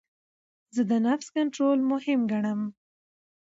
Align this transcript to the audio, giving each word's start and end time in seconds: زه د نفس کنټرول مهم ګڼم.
زه 0.75 0.81
د 0.89 0.91
نفس 1.05 1.27
کنټرول 1.35 1.79
مهم 1.91 2.19
ګڼم. 2.31 2.61